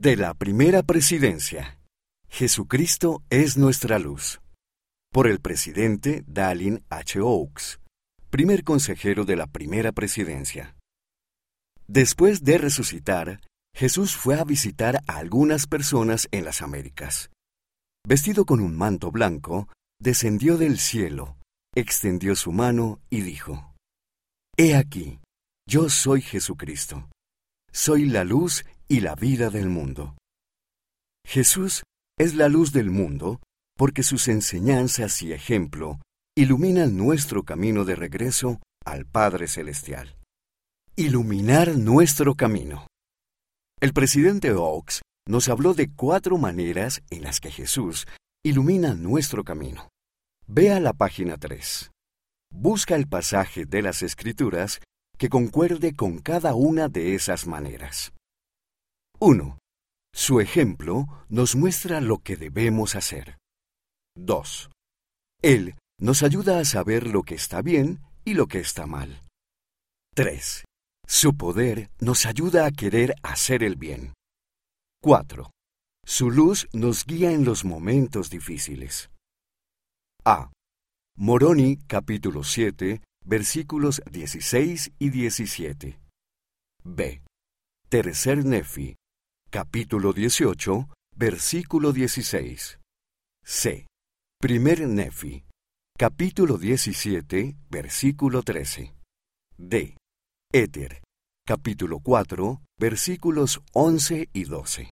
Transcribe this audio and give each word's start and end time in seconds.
De 0.00 0.14
la 0.14 0.32
primera 0.32 0.84
presidencia. 0.84 1.80
Jesucristo 2.28 3.24
es 3.30 3.56
nuestra 3.56 3.98
luz. 3.98 4.40
Por 5.12 5.26
el 5.26 5.40
presidente 5.40 6.22
Dallin 6.28 6.84
H. 6.88 7.18
Oaks, 7.20 7.80
primer 8.30 8.62
consejero 8.62 9.24
de 9.24 9.34
la 9.34 9.48
primera 9.48 9.90
presidencia. 9.90 10.76
Después 11.88 12.44
de 12.44 12.58
resucitar, 12.58 13.40
Jesús 13.74 14.14
fue 14.14 14.38
a 14.38 14.44
visitar 14.44 15.02
a 15.08 15.16
algunas 15.16 15.66
personas 15.66 16.28
en 16.30 16.44
las 16.44 16.62
Américas. 16.62 17.30
Vestido 18.06 18.44
con 18.44 18.60
un 18.60 18.76
manto 18.76 19.10
blanco, 19.10 19.66
descendió 20.00 20.58
del 20.58 20.78
cielo, 20.78 21.38
extendió 21.74 22.36
su 22.36 22.52
mano 22.52 23.00
y 23.10 23.22
dijo, 23.22 23.74
He 24.56 24.76
aquí, 24.76 25.18
yo 25.66 25.88
soy 25.88 26.20
Jesucristo. 26.20 27.10
Soy 27.72 28.06
la 28.06 28.22
luz 28.22 28.64
y 28.88 29.00
la 29.00 29.14
vida 29.14 29.50
del 29.50 29.68
mundo. 29.68 30.16
Jesús 31.24 31.82
es 32.18 32.34
la 32.34 32.48
luz 32.48 32.72
del 32.72 32.90
mundo 32.90 33.40
porque 33.76 34.02
sus 34.02 34.28
enseñanzas 34.28 35.22
y 35.22 35.32
ejemplo 35.32 36.00
iluminan 36.36 36.96
nuestro 36.96 37.44
camino 37.44 37.84
de 37.84 37.94
regreso 37.94 38.60
al 38.84 39.04
Padre 39.04 39.46
Celestial. 39.46 40.16
Iluminar 40.96 41.76
nuestro 41.76 42.34
camino. 42.34 42.86
El 43.80 43.92
presidente 43.92 44.52
Oaks 44.52 45.02
nos 45.28 45.48
habló 45.48 45.74
de 45.74 45.92
cuatro 45.94 46.38
maneras 46.38 47.02
en 47.10 47.22
las 47.22 47.38
que 47.40 47.50
Jesús 47.50 48.06
ilumina 48.42 48.94
nuestro 48.94 49.44
camino. 49.44 49.88
Vea 50.46 50.80
la 50.80 50.94
página 50.94 51.36
3. 51.36 51.90
Busca 52.50 52.96
el 52.96 53.06
pasaje 53.06 53.66
de 53.66 53.82
las 53.82 54.02
Escrituras 54.02 54.80
que 55.18 55.28
concuerde 55.28 55.94
con 55.94 56.18
cada 56.18 56.54
una 56.54 56.88
de 56.88 57.14
esas 57.14 57.46
maneras. 57.46 58.12
1. 59.30 59.58
Su 60.14 60.40
ejemplo 60.40 61.06
nos 61.28 61.54
muestra 61.54 62.00
lo 62.00 62.16
que 62.16 62.36
debemos 62.36 62.94
hacer. 62.94 63.36
2. 64.16 64.70
Él 65.42 65.74
nos 66.00 66.22
ayuda 66.22 66.60
a 66.60 66.64
saber 66.64 67.06
lo 67.06 67.24
que 67.24 67.34
está 67.34 67.60
bien 67.60 68.00
y 68.24 68.32
lo 68.32 68.46
que 68.46 68.58
está 68.60 68.86
mal. 68.86 69.20
3. 70.14 70.64
Su 71.06 71.36
poder 71.36 71.90
nos 72.00 72.24
ayuda 72.24 72.64
a 72.64 72.70
querer 72.70 73.16
hacer 73.22 73.62
el 73.62 73.76
bien. 73.76 74.14
4. 75.02 75.50
Su 76.06 76.30
luz 76.30 76.66
nos 76.72 77.04
guía 77.04 77.30
en 77.30 77.44
los 77.44 77.66
momentos 77.66 78.30
difíciles. 78.30 79.10
A. 80.24 80.50
Moroni 81.18 81.76
capítulo 81.86 82.44
7 82.44 83.02
versículos 83.26 84.00
16 84.10 84.92
y 84.98 85.10
17. 85.10 86.00
B. 86.82 87.22
Tercer 87.90 88.44
Nefi, 88.46 88.96
capítulo 89.50 90.12
18, 90.12 90.88
versículo 91.16 91.92
16. 91.92 92.78
C. 93.42 93.86
Primer 94.38 94.86
Nefi, 94.86 95.44
capítulo 95.98 96.58
17, 96.58 97.56
versículo 97.70 98.42
13. 98.42 98.94
D. 99.56 99.96
Éter, 100.52 101.02
capítulo 101.46 102.00
4, 102.00 102.60
versículos 102.78 103.60
11 103.72 104.28
y 104.34 104.44
12. 104.44 104.86